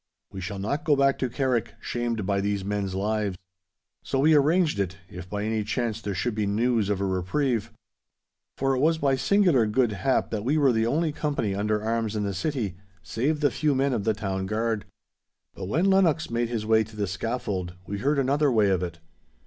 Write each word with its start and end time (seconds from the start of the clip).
We 0.31 0.41
shall 0.41 0.57
not 0.57 0.83
go 0.83 0.95
back 0.95 1.19
to 1.19 1.29
Carrick, 1.29 1.75
shamed 1.79 2.25
by 2.25 2.41
these 2.41 2.65
men's 2.65 2.95
lives.' 2.95 3.37
So 4.01 4.17
we 4.17 4.33
arranged 4.33 4.79
it, 4.79 4.97
if 5.07 5.29
by 5.29 5.43
any 5.43 5.63
chance 5.63 6.01
there 6.01 6.15
should 6.15 6.33
be 6.33 6.47
news 6.47 6.89
of 6.89 6.99
a 6.99 7.05
reprieve. 7.05 7.71
For 8.57 8.73
it 8.73 8.79
was 8.79 8.97
by 8.97 9.15
singular 9.15 9.67
good 9.67 9.91
hap 9.91 10.31
that 10.31 10.43
we 10.43 10.57
were 10.57 10.71
the 10.71 10.87
only 10.87 11.11
company 11.11 11.53
under 11.53 11.83
arms 11.83 12.15
in 12.15 12.23
the 12.23 12.33
city, 12.33 12.77
save 13.03 13.41
the 13.41 13.51
few 13.51 13.75
men 13.75 13.93
of 13.93 14.03
the 14.03 14.15
Town 14.15 14.47
Guard. 14.47 14.85
But 15.53 15.65
when 15.67 15.85
Lennox 15.91 16.31
made 16.31 16.49
his 16.49 16.65
way 16.65 16.83
to 16.83 16.95
the 16.95 17.05
scaffold, 17.05 17.75
we 17.85 17.99
heard 17.99 18.17
another 18.17 18.51
way 18.51 18.69
of 18.71 18.81
it. 18.81 18.97